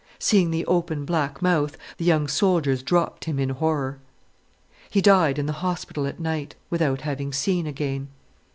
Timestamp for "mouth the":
1.43-2.05